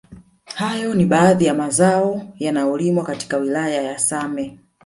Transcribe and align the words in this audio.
Hayo 0.55 0.93
ni 0.95 1.05
baadhi 1.05 1.45
ya 1.45 1.53
mazao 1.53 2.21
yanayolimwa 2.39 3.03
katika 3.05 3.37
wilaya 3.37 3.81
ya 3.81 3.99
same 3.99 4.59